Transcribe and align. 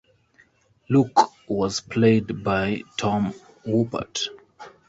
Luke 0.89 1.29
was 1.47 1.79
played 1.79 2.43
by 2.43 2.81
Tom 2.97 3.35
Wopat. 3.67 4.29